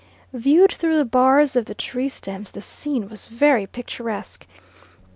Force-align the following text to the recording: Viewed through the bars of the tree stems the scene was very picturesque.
Viewed 0.33 0.71
through 0.71 0.97
the 0.97 1.05
bars 1.05 1.55
of 1.55 1.65
the 1.67 1.75
tree 1.75 2.09
stems 2.09 2.53
the 2.53 2.59
scene 2.61 3.07
was 3.07 3.27
very 3.27 3.67
picturesque. 3.67 4.47